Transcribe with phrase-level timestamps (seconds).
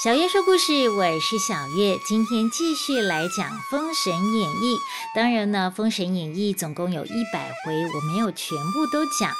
[0.00, 4.76] 小月说故事，我是小月，今天继续来讲《封神演义》。
[5.12, 9.34] 当然呢，《封神演义》总共有一百回，我没有全部都讲。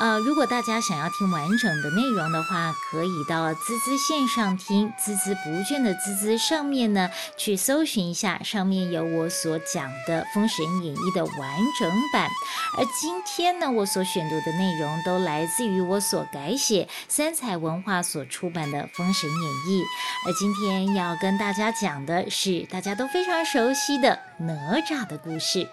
[0.00, 7.08] 呃，如果大家想要听完整的内容的话，可以到滋滋线上听，孜孜不倦的滋滋上面呢
[7.38, 12.28] 去搜寻一下，上面有我所讲的《封神演义》的完整版。
[12.76, 19.82] 而今天呢，我所选读的内容都来自于我所改写三彩文化所出版的《封神演义》。
[20.24, 25.68] 而今天要跟大家讲的是大家都非常熟悉的哪吒的故事。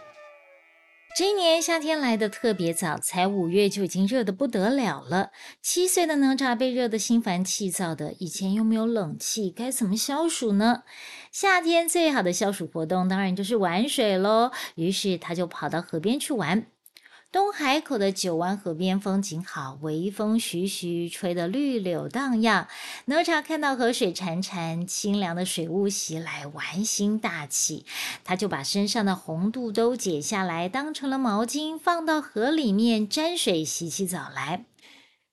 [1.17, 5.31] 这一年夏天来的特别早，才五月就已经热得不得了了。
[5.61, 10.83] 七岁的哪吒被热得心烦气躁的，以前又没有冷气，该怎么消暑呢？
[11.31, 14.51] 夏天最好的消暑活动当然就是玩水喽。
[14.75, 16.67] 于是他就跑到河边去玩。
[17.31, 22.67] 东海口的九湾河边风景好，微风徐徐，吹得绿柳荡漾。
[23.05, 27.85] 哪吒看到河水潺潺，清凉的水雾袭来，玩心大起。
[28.23, 34.65] 他就把身上的红肚兜解下来，当成了毛巾，放到河里面沾水洗起澡来。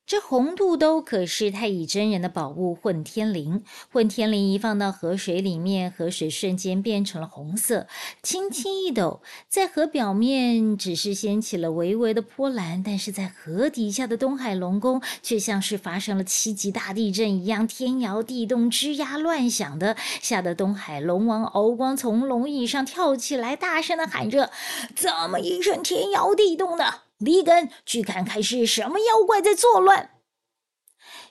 [0.06, 7.88] 这红肚兜可是太乙真人的宝物混天绫，混天绫一放到河水里面，河水瞬间变成了红色。
[8.22, 24.52] 轻轻一抖，在河表面只是掀起了微微的波澜，但是在河底下的东海龙宫却像是发生了七级大地震一样，天摇地动，吱呀乱响的，吓得东海龙王敖光从龙椅上跳起来，大声的喊着
[24.94, 30.10] ：“怎么一声天摇地动的？”李根，去看看是什么妖怪在作乱。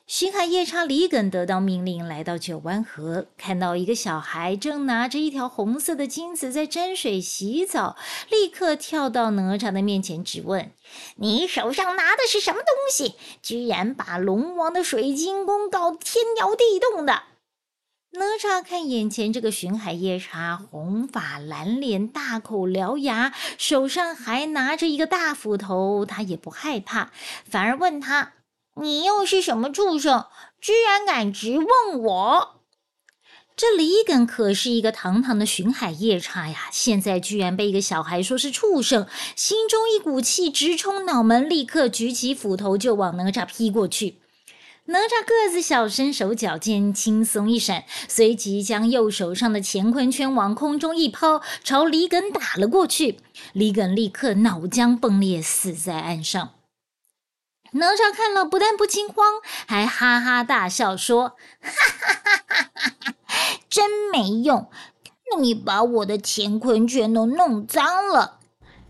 [0.08, 7.95] 巡海夜叉李艮得到命令，来到九湾河，看到一个小孩正拿着一条红色的金子在沾水洗澡，
[8.30, 10.72] 立刻跳到哪吒的面前，质问
[11.17, 13.16] ：“你手上拿的是什么东西？
[13.42, 17.23] 居然把龙王的水晶宫搞天摇地动的！”
[18.17, 27.11] 哪吒看眼前这个巡海夜叉，红发蓝脸，大口獠牙，手上还拿着一个大斧头，他也不害怕，
[27.49, 28.31] 反而问他
[28.80, 30.27] ：“你又是什么畜生，
[30.61, 32.61] 居然敢直问我？”
[33.58, 44.20] 这李艮可是一个堂堂的巡海夜叉呀，现在居然被一个小孩说是畜生，心中一股气直冲脑门，立刻举起斧头就往哪吒劈过去。
[44.88, 53.20] 哪吒个子小，身手矫健，轻松一闪，随即将右手上的乾坤圈往空中一抛，朝李艮打了过去。
[53.54, 56.52] 李艮立刻脑浆迸裂，死在岸上。
[57.72, 61.30] 哪吒看了，不但不惊慌，还哈哈大笑说：
[61.60, 63.14] “哈哈哈哈哈哈，
[63.67, 64.70] 真没用！
[65.40, 68.40] 你把我的乾坤圈都弄脏了。”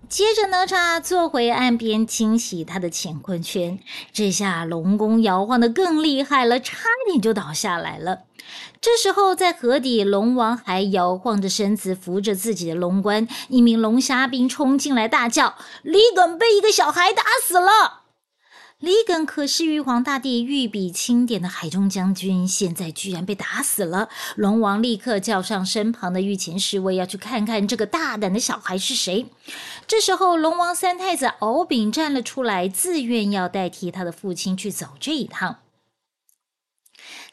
[0.08, 3.80] 接着，哪吒坐回岸边清洗他的乾坤圈。
[4.14, 8.20] 这下龙宫摇晃的更厉害了，差点就倒下来了。
[8.80, 13.28] 这时候，在河底，龙王还摇晃着身子扶着自己的龙冠。
[13.50, 18.04] 一名龙虾兵冲进来，大叫：“李艮被一个小孩打死了！”
[18.86, 24.10] 李梗可是玉皇大帝御笔钦点的海中将军，现在居然被打死了。
[24.36, 29.26] 龙王立刻叫上身旁的御前侍卫，要去看看这个大胆的小孩是谁。
[29.88, 35.58] 这时候，龙王三太子敖丙站了出来，自愿要代替他的父亲去走这一趟。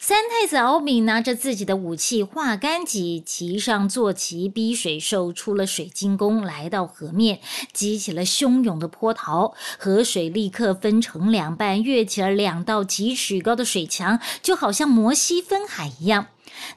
[0.04, 7.38] 三太子敖丙拿着自己的武器化干戟，骑上坐骑，逼水兽出了水晶宫，来到河面，
[7.72, 16.26] 激起了汹涌的波涛，河水立刻分成两半，跃起了两道几尺高的水墙，就好像摩西分海一样。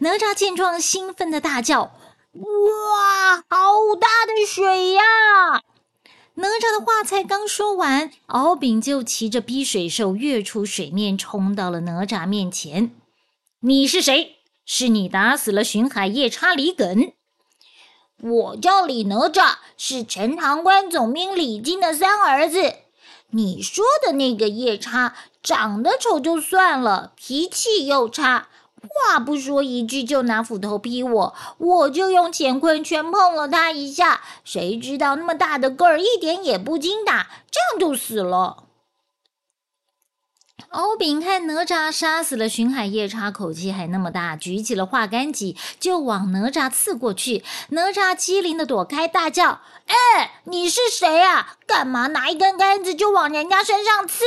[0.01, 1.81] 哪吒见状，兴奋的大叫
[2.37, 5.01] ：“哇，好大的水呀！”
[6.37, 12.91] 哪吒的话才刚说完，敖丙就骑着逼水兽跃出水面，冲到了哪吒面前。
[13.67, 14.35] 你是谁？
[14.63, 17.13] 是你打死了巡海夜叉李艮？
[18.21, 22.75] 我叫李哪吒，是陈塘关总兵李靖的三儿子。
[23.31, 28.49] 你说的那个夜叉长得丑就算了，脾气又差，
[28.87, 38.64] 话不说一句就拿斧头劈我，我就用乾坤圈碰了他一下，谁知道那么大的个儿一点也不经打，这样就死了。
[40.69, 47.43] 敖丙看哪吒杀死了巡海夜叉，口气还那么大，举起了化干戟就往哪吒刺过去。
[47.69, 51.57] 哪吒机灵的躲开，大叫：“哎，你是谁啊？
[51.67, 54.23] 干嘛拿一根杆子就往人家身上刺？”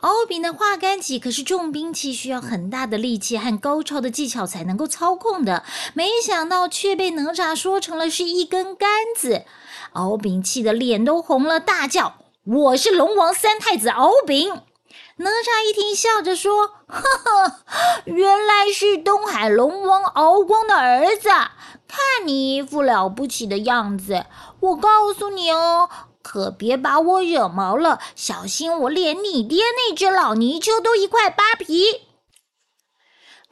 [0.00, 5.62] 敖丙的化干戟可是重兵器，需要很大的力气和高超的技巧才能够操控的，
[5.94, 9.44] 没想到却被哪吒说成了是一根杆子。
[9.92, 14.62] 敖丙气得脸都红了，大叫：“我是龙王三太子敖丙！”
[15.16, 17.60] 哪吒一听，笑着说：“哈哈，
[18.06, 21.28] 原来是东海龙王敖光的儿子。
[21.28, 24.24] 看你一副了不起的样子，
[24.60, 25.90] 我告诉你哦，
[26.22, 32.06] 可别把我惹毛了，小心我连你爹那只老泥鳅都一块扒皮。”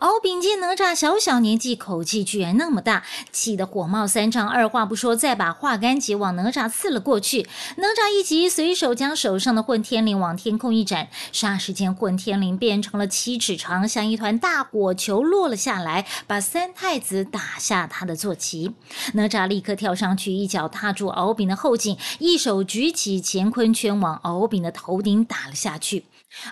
[0.00, 7.46] 敖丙见哪吒小小年纪，口气居然那么大，气得火冒三丈，二话不说，再把化干戟往哪吒刺了过去。
[7.76, 18.72] 哪吒一急，随手将手上的混天绫往天空一展，霎时间混天绫变成了七尺长，像一团大火球落了下来，把三太子打下他的坐骑。
[19.12, 26.06] 哪吒立刻跳上去，一脚踏住敖丙的后颈，一手举起乾坤圈往敖丙的头顶打了下去。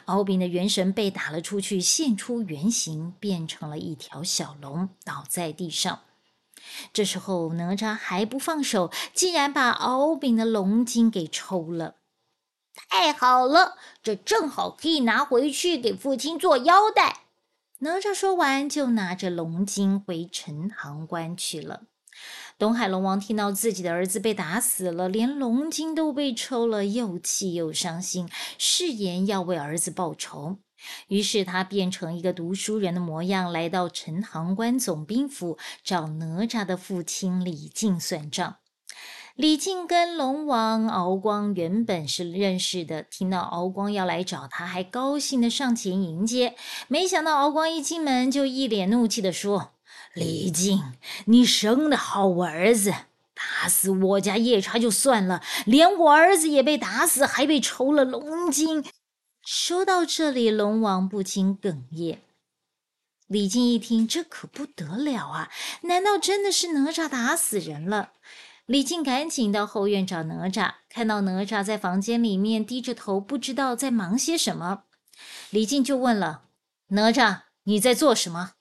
[0.07, 6.01] 敖丙的元神被打了出去，现出原形，变成了一条小龙，倒在地上。
[6.93, 11.95] 这时候哪吒还不放手，竟然把敖丙的龙筋给抽了。
[12.89, 17.25] 太好了，这正好可以拿回去给父亲做腰带。
[17.79, 21.85] 哪吒说完，就拿着龙筋回陈塘关去了。
[22.59, 28.29] 东海龙王听到自己的儿子被打死了，连龙筋都被抽了，又气又伤心，
[28.59, 30.57] 誓言要为儿子报仇。
[31.07, 38.57] 于是他变成一个读书人的模样，来到陈塘关总兵府找哪吒的父亲李靖算账。
[39.37, 46.57] 李靖跟龙王敖光原本是认识的，听到敖光要来找他，还高兴的上前迎接。
[46.89, 49.75] 没想到敖光一进门就一脸怒气的说。
[50.19, 50.95] 李靖，
[51.27, 52.93] 你生的好儿子，
[53.35, 58.85] 打死我家夜叉就算了，连我儿子也被打死，还被抽了龙筋。
[59.47, 62.21] 说到这里，龙王不禁哽咽。
[63.29, 65.51] 李靖一听，这可不得了啊！
[65.83, 68.11] 难道真的是哪吒打死人了？
[68.67, 74.83] 李靖赶紧到后院找哪吒，看到哪吒在房间里面低着头，不知道在忙些什么。
[75.51, 76.43] 李靖就问了
[76.89, 78.55] ：“哪吒，你在做什么？”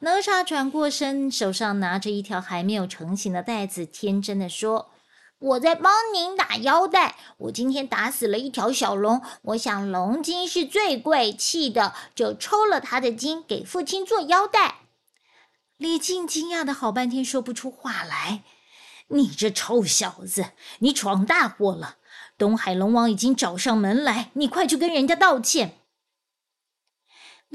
[0.00, 4.90] 哪吒转过身，手上拿着一条还没有成型的带子，天真的说
[5.40, 7.16] ：“我在帮您打腰带。
[7.38, 14.80] 我今天打死了一条小龙，我想龙筋是最贵气的，就抽了他的筋给父亲做腰带。”
[15.78, 18.42] 李靖惊讶的好半天说不出话来
[19.08, 20.50] ：“你这臭小子，
[20.80, 21.96] 你闯大祸了！
[22.36, 25.78] 东海龙王已经找上门来，你快去跟人家道歉。”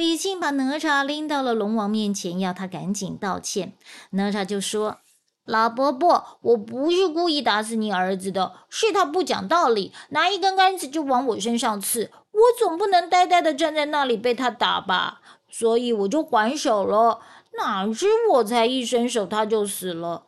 [0.01, 3.74] 李靖把哪吒拎到了龙王面前，要他赶紧道歉。
[4.09, 4.98] 哪吒就说
[5.45, 15.21] ：“老伯伯，我不是故意打死你儿子的，是他不讲道理，拿一根杆子就往我身上刺，我总不能呆呆的站在那里被他打吧，
[15.51, 17.19] 所以我就还手了。
[17.56, 20.24] 哪知我才一伸手，他就死了。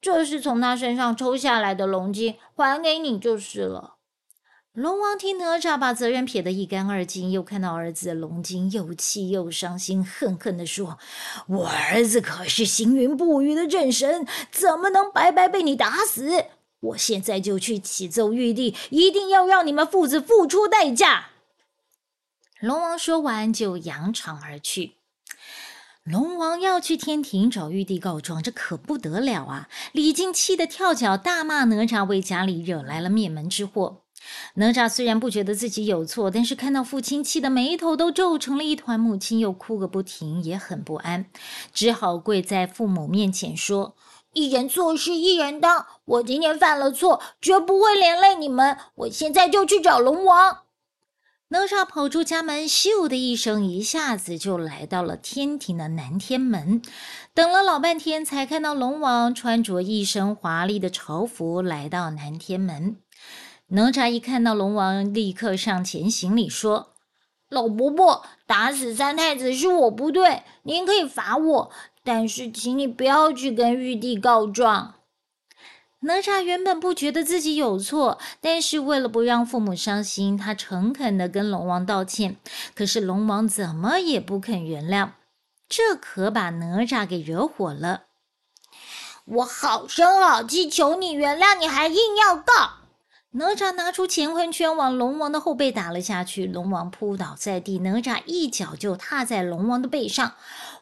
[0.00, 3.91] 这是从他身上抽下来的龙筋，还给你就是了。”
[4.72, 10.98] 龙王听哪吒把责任撇得一干二净，又看到儿子龙筋，又气又伤心，恨恨地说
[11.46, 16.46] ：“我儿子可是行云布雨的正神，怎么能白白被你打死？
[16.80, 21.26] 我现在就去启奏玉帝，一定要让你们父子付出代价。”
[22.58, 24.94] 龙王说完，就扬长而去。
[26.02, 29.68] 龙王要去天庭找玉帝告状，这可不得了啊！
[29.92, 33.98] 李靖气得跳脚，大骂哪吒为家里惹来了灭门之祸。
[34.54, 41.26] 哪吒虽然不觉得自己有错，但是看到父亲气得眉头都皱成了一团，母亲又哭个不停，也很不安，
[41.72, 43.94] 只好跪在父母面前说
[44.34, 48.76] ：“一人做事一人当，我今天犯了错，绝不会连累你们。
[48.94, 50.58] 我现在就去找龙王。”
[51.48, 56.80] 哪吒跑出家门，咻的一声，一下子就来到了天庭的南天门。
[57.34, 62.96] 等了老半天，才看到龙王穿着一身华丽的朝服来到南天门。
[63.74, 66.92] 哪吒一看到龙王，立刻上前行礼说
[67.48, 71.70] ：“老伯伯，打死三太子是我不对，您可以罚我，
[72.04, 74.96] 但是请你不要去跟玉帝告状。”
[76.04, 82.36] 哪吒原本不觉得自己有错，但是为了不让父母伤心，他诚恳的跟龙王道歉。
[82.74, 85.12] 可是龙王怎么也不肯原谅，
[85.66, 88.02] 这可把哪吒给惹火了。
[89.24, 92.81] 我好声好气求你原谅，你还硬要告。
[93.34, 100.34] 哪吒拿出乾坤圈往龙王的后背打了下去，龙王扑倒在地，哪吒一脚就踏在龙王的背上。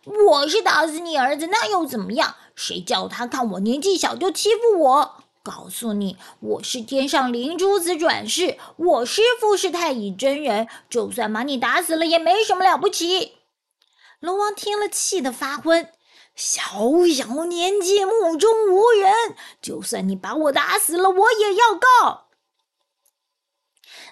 [0.04, 2.34] 我是打死你儿子，那又怎么样？
[2.56, 5.22] 谁叫他看我年纪小就欺负我？
[5.44, 13.34] 告诉你，我是天上灵珠子转世，我师父是太乙真人，就算把你打死了也没什么了不起。
[14.18, 15.88] 龙王听了，气得发昏。
[16.34, 16.60] 小
[17.14, 19.14] 小年纪，目中无人，
[19.62, 22.29] 就算你把我打死了，我也要告。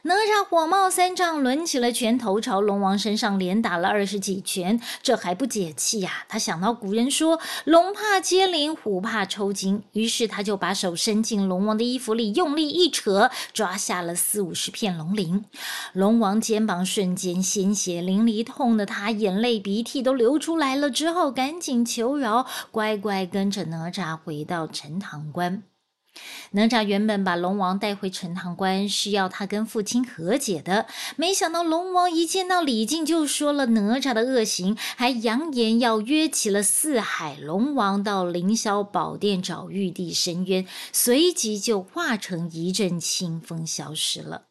[0.03, 4.81] 哪吒火冒三丈，抡起了拳头，朝龙王身上连打了二十几拳。
[5.03, 6.25] 这还不解气呀？
[6.29, 15.45] 他想到古人说“龙怕接鳞，虎怕抽筋”，于是他就把手伸进龙王的衣服里，用力一扯，抓下了四五十片龙鳞。
[15.93, 25.65] 龙王肩膀瞬间鲜血淋漓，痛得他眼泪鼻涕都流出来了，只好赶紧求饶，乖乖跟着哪吒回到陈塘关。
[26.53, 30.87] 哪吒原本把龙王带回陈塘关，是要他跟父亲和解的。
[31.17, 44.47] 没想到龙王一见到李靖，就说了哪吒的恶行，还扬言要约起了四海龙王到凌霄宝殿找玉帝申冤，随即就化成一阵清风消失了。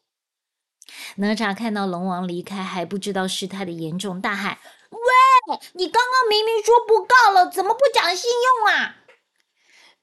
[1.18, 4.58] 哪吒看到龙王离开，还不知道事态的严重，大喊
[4.92, 8.98] ：“喂，你刚刚明明说不告了，怎么不讲信用啊？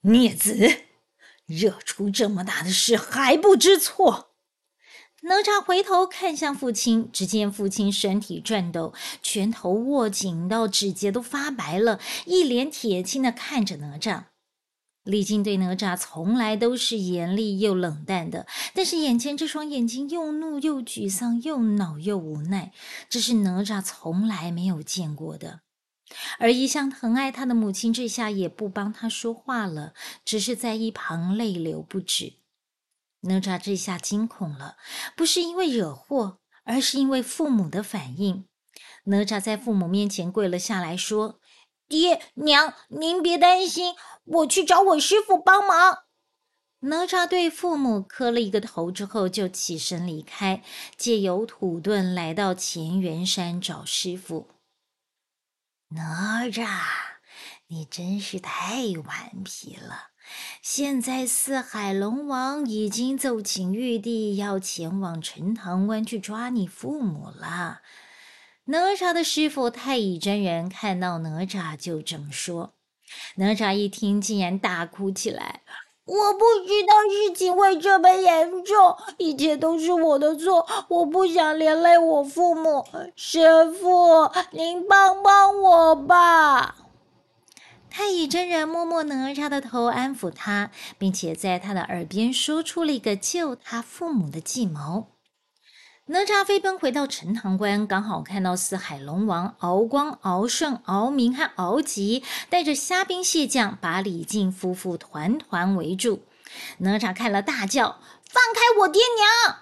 [0.02, 0.83] 孽子！”
[1.47, 4.31] 惹出这么大的事还不知错！
[5.23, 14.25] 哪吒回头看向父亲，只见父亲身体颤抖，拳头握紧到指节都发白了，一脸铁青的看着哪吒。
[15.03, 22.73] 李靖对哪吒从来都是严厉又冷淡的，但是眼前这双眼睛又怒又沮丧，又恼又无奈，
[23.09, 25.61] 这是哪吒从来没有见过的。
[26.39, 29.95] 而一向疼爱他的母亲，这下也不帮他说话了，
[30.25, 32.35] 只是在一旁泪流不止。
[33.21, 34.77] 哪吒这下惊恐了，
[35.17, 38.47] 不是因为惹祸，而是因为父母的反应。
[39.05, 41.41] 哪吒在父母面前跪了下来，说
[41.89, 43.95] ：“爹娘，您别担心，
[44.25, 46.01] 我去找我师傅帮忙。”
[46.81, 50.63] 哪吒对父母磕了一个头之后，就起身离开，
[50.99, 54.49] 借由土遁来到乾元山找师傅。
[55.95, 56.67] 哪吒，
[57.69, 60.09] 你真是太顽皮了！
[60.61, 67.83] 现在四海龙王已经奏请玉帝要前往陈塘关去抓你父母了。
[68.65, 72.75] 哪吒的师傅太乙真人看到哪吒就这么说。
[73.37, 75.61] 哪吒一听，竟然大哭起来。
[76.07, 82.85] 我不知道事情会这么严重，一切都是我的错，我不想连累我父母。
[83.17, 86.77] 神父，您帮帮我吧！
[87.89, 95.07] 太乙真人摸摸哪吒的头，安抚他，并且在他的耳边说出了一个救他父母的计谋。
[96.07, 106.21] 哪吒飞奔回到陈塘关，刚好看到四海龙王敖光、敖顺、敖明和敖吉带着虾兵蟹将，把李靖夫妇团团围住。
[106.79, 109.61] 哪吒看了，大叫：“放开我爹娘！”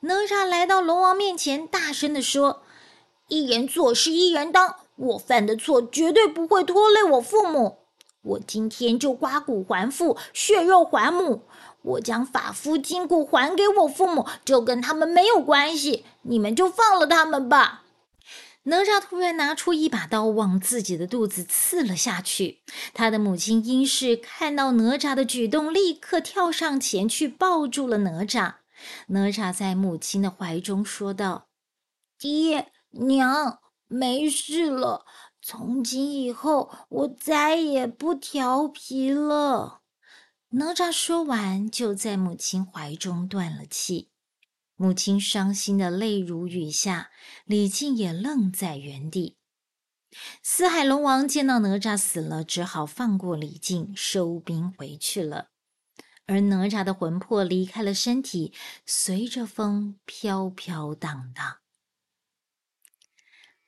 [0.00, 2.60] 哪吒来到龙王面前，大声的说
[3.28, 7.78] ：“一人做事一人当，我犯的错绝对不会拖累我父母。
[8.20, 11.44] 我今天就刮骨还父，血肉还母。”
[11.88, 16.04] 我将法夫筋骨还给我父母，就跟他们没有关系。
[16.22, 17.84] 你们就放了他们吧。
[18.64, 22.58] 哪吒突然拿出一把刀，往自己的肚子刺了下去。
[22.92, 28.56] 他的母亲殷氏看到哪吒的举动，立刻跳上前去抱住了哪吒。
[29.06, 31.46] 哪吒在母亲的怀中说道
[32.20, 35.06] ：“爹娘，没事了。
[35.40, 39.80] 从今以后，我再也不调皮了。”
[40.50, 44.08] 哪吒说完，就在母亲怀中断了气。
[44.76, 47.10] 母亲伤心的泪如雨下，
[47.44, 49.36] 李靖也愣在原地。
[50.42, 55.50] 四海龙王见到哪吒死了，只好放过李靖，收兵回去了。
[56.24, 58.54] 而哪吒的魂魄离开了身体，
[58.86, 61.58] 随着风飘飘荡荡。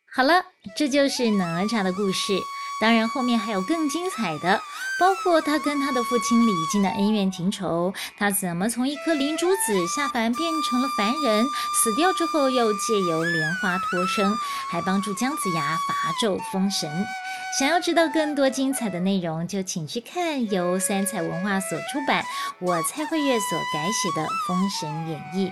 [0.06, 2.38] 好了，这就是哪吒的故事。
[2.80, 4.60] 当然，后面还有更精彩的。
[4.98, 11.46] 包括他跟他的父亲李靖的恩怨情仇，他怎么从一颗灵珠子下凡变成了凡人，
[11.82, 14.36] 死掉之后又借由莲花脱生，
[14.70, 17.06] 还帮助姜子牙伐纣封神。
[17.58, 22.22] 想要知道更多精彩的内容，就请去看由三彩文化所出版、
[22.58, 25.48] 我蔡慧月所改写的《封神演义》。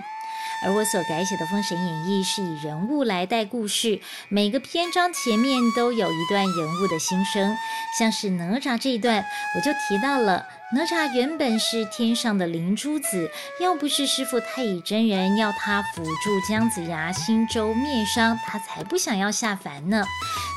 [0.63, 7.55] 而我所改写的《封神演义》是以人物来带故事，每个篇章前面都有一段人物的心声。
[7.97, 9.25] 像是哪吒这一段，
[9.55, 20.03] 我就提到了哪吒原本是天上的灵珠子，要不是师傅太乙真人要他辅助姜子牙兴周灭商，他才不想要下凡呢。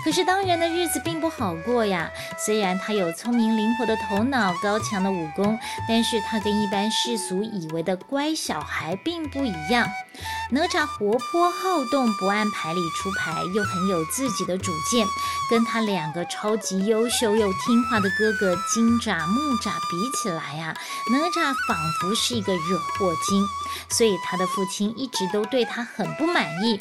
[0.05, 2.11] 可是当人的日子并不好过呀。
[2.37, 5.57] 虽然他有聪明灵活的头脑、高强的武功，
[5.89, 9.89] 但是他跟一般世俗以为的乖小孩并不一样。
[10.51, 15.07] 哪吒活泼好动，不按牌理出牌，又很有自己的主见。
[15.51, 20.75] 跟他两个超级优秀又听话的哥哥金吒、木吒比起来呀，
[21.11, 23.47] 哪吒仿佛是一个惹祸精，
[23.91, 26.81] 所以他的父亲一直都对他很不满意。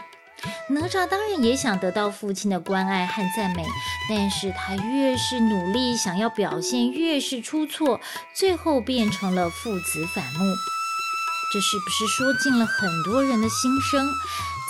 [0.69, 3.65] 哪吒当然也想得到父亲的关爱和赞美，
[4.09, 7.99] 但是他越是努力想要表现，越是出错，
[8.33, 10.45] 最后变成了父子反目。
[11.51, 14.09] 这是不是说尽了很多人的心声？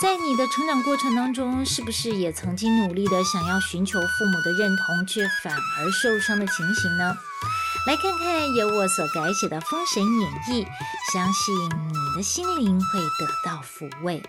[0.00, 7.16] 在你的成长过程当中，是不是也曾经努力的想要寻求父母的认同，却反而受伤的情形呢？
[7.86, 10.64] 来看看由我所改写的《封神演义》，
[11.12, 14.20] 相信你的心灵会得到抚慰。